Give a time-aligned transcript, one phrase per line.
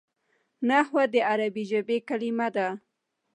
[0.67, 2.67] نحوه د عربي ژبي کلیمه ده.